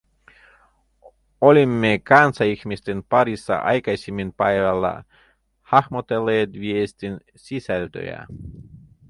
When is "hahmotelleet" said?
5.61-6.53